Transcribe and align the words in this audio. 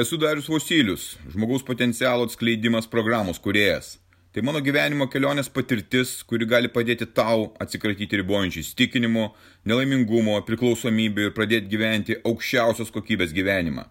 Esu 0.00 0.16
Darius 0.16 0.46
Vosilius, 0.48 1.18
žmogaus 1.28 1.62
potencialo 1.62 2.24
atskleidimas 2.24 2.86
programos 2.86 3.38
kuriejas. 3.38 3.98
Tai 4.32 4.40
mano 4.46 4.60
gyvenimo 4.64 5.04
kelionės 5.12 5.50
patirtis, 5.52 6.12
kuri 6.24 6.46
gali 6.48 6.70
padėti 6.72 7.04
tau 7.18 7.50
atsikratyti 7.60 8.20
ribojančių 8.22 8.62
įstikinimų, 8.62 9.24
nelaimingumo, 9.68 10.38
priklausomybių 10.46 11.26
ir 11.26 11.34
pradėti 11.36 11.68
gyventi 11.74 12.16
aukščiausios 12.30 12.92
kokybės 12.94 13.34
gyvenimą. 13.36 13.84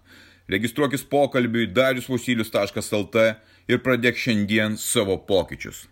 Registruokis 0.50 1.04
pokalbiui 1.12 1.68
dariusvosilius.lt 1.78 3.26
ir 3.70 3.84
pradėk 3.86 4.18
šiandien 4.18 4.80
savo 4.82 5.20
pokyčius. 5.30 5.84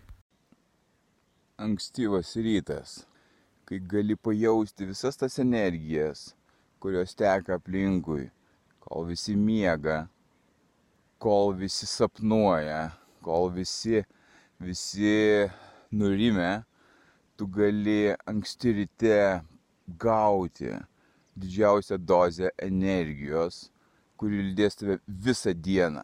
Ankstyvas 1.62 2.32
rytas, 2.42 2.96
kai 3.70 3.78
gali 3.94 4.18
pajausti 4.18 4.90
visas 4.90 5.20
tas 5.22 5.38
energijas, 5.38 6.32
kurios 6.82 7.14
teka 7.14 7.60
aplinkui 7.60 8.26
kol 8.88 9.04
visi 9.04 9.36
miega, 9.36 10.06
kol 11.20 11.52
visi 11.58 11.86
sapnuoja, 11.86 12.88
kol 13.20 13.50
visi, 13.52 14.00
visi 14.60 15.44
nurimę, 15.92 16.62
tu 17.36 17.46
gali 17.46 18.14
anksti 18.26 18.72
ryte 18.72 19.18
gauti 20.00 20.72
didžiausią 21.36 21.98
dozę 22.00 22.48
energijos, 22.58 23.68
kuri 24.18 24.40
lydės 24.48 24.80
tave 24.80 24.96
visą 25.06 25.52
dieną. 25.54 26.02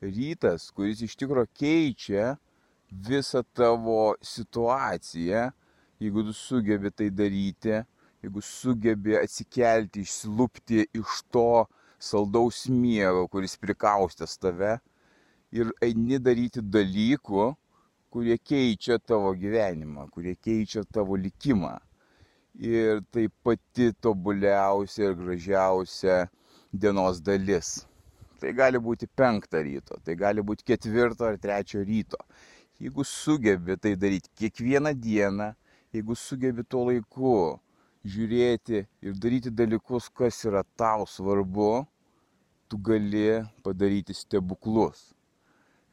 Rytas, 0.00 0.70
kuris 0.76 1.02
iš 1.04 1.16
tikrųjų 1.18 1.50
keičia 1.58 2.36
visą 2.88 3.42
tavo 3.56 4.14
situaciją, 4.22 5.48
jeigu 6.00 6.24
tu 6.28 6.32
sugebi 6.36 6.92
tai 6.94 7.10
daryti, 7.10 7.82
jeigu 8.22 8.44
sugebi 8.44 9.18
atsikelti, 9.18 10.06
išsilūpti 10.06 10.86
iš 11.00 11.20
to, 11.34 11.66
saldaus 11.98 12.66
miego, 12.68 13.26
kuris 13.28 13.56
prikaustęs 13.56 14.38
tave 14.38 14.76
ir 15.52 15.72
eini 15.82 16.18
daryti 16.20 16.62
dalykų, 16.62 17.48
kurie 18.12 18.36
keičia 18.38 18.98
tavo 18.98 19.32
gyvenimą, 19.36 20.08
kurie 20.12 20.36
keičia 20.36 20.84
tavo 20.92 21.16
likimą. 21.16 21.76
Ir 22.56 23.02
tai 23.12 23.26
pati 23.44 23.90
tobuliausia 24.00 25.10
ir 25.10 25.18
gražiausia 25.18 26.22
dienos 26.72 27.20
dalis. 27.20 27.84
Tai 28.40 28.52
gali 28.56 28.80
būti 28.80 29.08
penktą 29.08 29.60
ryto, 29.64 29.98
tai 30.04 30.16
gali 30.16 30.44
būti 30.44 30.64
ketvirto 30.64 31.26
ar 31.28 31.36
trečio 31.40 31.82
ryto. 31.84 32.20
Jeigu 32.80 33.04
sugebi 33.04 33.76
tai 33.80 33.94
daryti 33.96 34.32
kiekvieną 34.36 34.92
dieną, 34.96 35.52
jeigu 35.92 36.16
sugebi 36.16 36.64
tuo 36.64 36.86
laiku 36.90 37.36
žiūrėti 38.06 38.82
ir 39.04 39.20
daryti 39.20 39.50
dalykus, 39.50 40.08
kas 40.12 40.42
yra 40.44 40.62
tau 40.76 41.06
svarbu, 41.08 41.86
tu 42.68 42.78
gali 42.78 43.44
padaryti 43.62 44.14
stebuklus. 44.14 45.12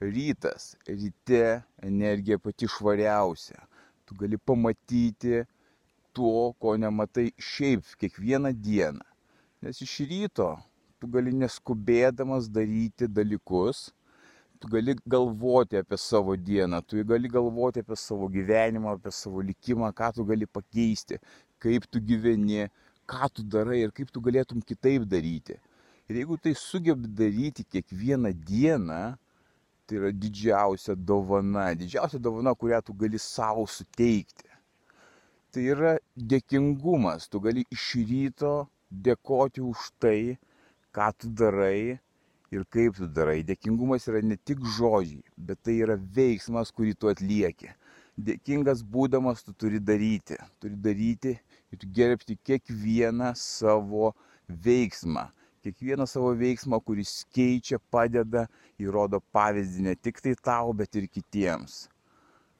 Rytas, 0.02 0.75
ryte 0.88 1.63
energija 1.81 2.39
pati 2.39 2.67
švariausia. 2.67 3.61
Tu 4.05 4.15
gali 4.19 4.38
pamatyti 4.38 5.43
to, 6.13 6.53
ko 6.59 6.75
nematai 6.77 7.31
šiaip 7.39 7.95
kiekvieną 7.99 8.52
dieną. 8.53 9.05
Nes 9.63 9.80
iš 9.81 9.99
ryto 10.09 10.49
tu 10.99 11.07
gali 11.07 11.31
neskubėdamas 11.35 12.49
daryti 12.52 13.08
dalykus, 13.08 13.91
tu 14.59 14.69
gali 14.71 14.95
galvoti 15.08 15.80
apie 15.80 15.97
savo 15.97 16.35
dieną, 16.35 16.81
tu 16.87 17.03
gali 17.03 17.27
galvoti 17.31 17.83
apie 17.83 17.97
savo 17.99 18.27
gyvenimą, 18.31 18.97
apie 18.97 19.11
savo 19.11 19.41
likimą, 19.43 19.91
ką 19.91 20.11
tu 20.15 20.25
gali 20.27 20.47
pakeisti, 20.47 21.19
kaip 21.59 21.87
tu 21.91 21.99
gyveni, 21.99 22.67
ką 23.08 23.30
tu 23.33 23.43
darai 23.43 23.81
ir 23.83 23.91
kaip 23.91 24.11
tu 24.11 24.23
galėtum 24.23 24.63
kitaip 24.63 25.08
daryti. 25.08 25.59
Ir 26.09 26.17
jeigu 26.19 26.35
tai 26.37 26.51
sugebi 26.51 27.07
daryti 27.07 27.63
kiekvieną 27.63 28.33
dieną, 28.47 29.15
tai 29.87 29.95
yra 29.99 30.09
didžiausia 30.11 30.95
dovana, 30.95 31.69
didžiausia 31.79 32.19
dovana, 32.19 32.51
kurią 32.59 32.81
tu 32.83 32.93
gali 32.93 33.19
savo 33.19 33.63
suteikti. 33.63 34.49
Tai 35.52 35.61
yra 35.63 35.93
dėkingumas, 36.17 37.30
tu 37.31 37.39
gali 37.39 37.63
iš 37.71 37.86
ryto 38.09 38.52
dėkoti 38.92 39.63
už 39.63 39.86
tai, 40.03 40.36
ką 40.92 41.08
tu 41.15 41.30
darai 41.31 41.99
ir 42.52 42.65
kaip 42.75 42.99
tu 42.99 43.08
darai. 43.08 43.39
Dėkingumas 43.47 44.09
yra 44.11 44.19
ne 44.27 44.36
tik 44.36 44.59
žodžiai, 44.75 45.23
bet 45.37 45.61
tai 45.63 45.77
yra 45.86 45.95
veiksmas, 46.17 46.73
kurį 46.75 46.97
tu 46.99 47.11
atlieki. 47.13 47.71
Dėkingas 48.19 48.83
būdamas 48.83 49.45
tu 49.47 49.55
turi 49.55 49.80
daryti, 49.80 50.36
turi 50.59 50.75
daryti 50.75 51.37
ir 51.71 51.87
gerbti 51.95 52.36
kiekvieną 52.43 53.31
savo 53.39 54.11
veiksmą 54.67 55.30
kiekvieną 55.63 56.05
savo 56.09 56.33
veiksmą, 56.35 56.79
kuris 56.83 57.23
keičia, 57.33 57.79
padeda, 57.93 58.47
įrodo 58.81 59.21
pavyzdį 59.35 59.87
ne 59.87 59.95
tik 59.95 60.19
tai 60.23 60.35
tau, 60.35 60.73
bet 60.75 60.95
ir 60.99 61.07
kitiems. 61.07 61.85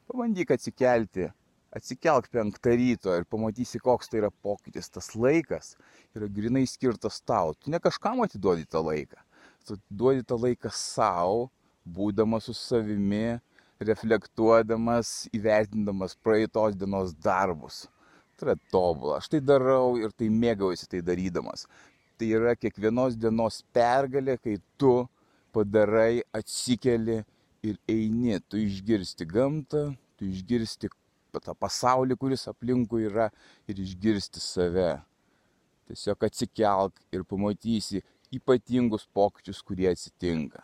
Pabandyk 0.08 0.54
atsikelti, 0.56 1.28
atsikelk 1.76 2.30
penktą 2.32 2.74
ryto 2.78 3.14
ir 3.16 3.26
pamatysi, 3.28 3.80
koks 3.82 4.10
tai 4.10 4.22
yra 4.22 4.30
pokytis. 4.44 4.90
Tas 4.92 5.12
laikas 5.16 5.74
yra 6.16 6.28
grinai 6.32 6.64
skirtas 6.70 7.20
tau. 7.24 7.54
Tu 7.58 7.72
ne 7.72 7.80
kažkam 7.82 8.24
atiduodi 8.24 8.68
tą 8.68 8.84
laiką. 8.84 9.20
Tu 9.64 9.78
duodi 9.88 10.24
tą 10.28 10.38
laiką 10.40 10.72
savo, 10.76 11.48
būdamas 11.84 12.48
su 12.48 12.56
savimi, 12.56 13.40
reflektuodamas, 13.84 15.26
įvertindamas 15.34 16.16
praeitos 16.24 16.76
dienos 16.78 17.16
darbus. 17.16 17.84
Tai 18.38 18.48
yra 18.48 18.54
tobulą. 18.72 19.18
Aš 19.20 19.30
tai 19.32 19.40
darau 19.40 19.96
ir 20.00 20.12
tai 20.12 20.28
mėgaujuosi 20.32 20.88
tai 20.90 21.00
darydamas 21.06 21.68
tai 22.18 22.30
yra 22.38 22.54
kiekvienos 22.58 23.16
dienos 23.18 23.62
pergalė, 23.74 24.36
kai 24.40 24.58
tu 24.80 25.04
padarai, 25.54 26.22
atsikeli 26.34 27.22
ir 27.64 27.78
eini, 27.88 28.38
tu 28.48 28.60
išgirsti 28.60 29.26
gamtą, 29.30 29.86
tu 30.18 30.28
išgirsti 30.28 30.90
tą 31.34 31.54
pasaulį, 31.58 32.16
kuris 32.18 32.46
aplinkui 32.50 33.08
yra 33.08 33.30
ir 33.70 33.80
išgirsti 33.82 34.42
save. 34.42 34.92
Tiesiog 35.88 36.28
atsikelk 36.28 37.00
ir 37.12 37.24
pamatysi 37.28 38.02
ypatingus 38.34 39.08
pokyčius, 39.14 39.62
kurie 39.62 39.90
atsitinka. 39.90 40.62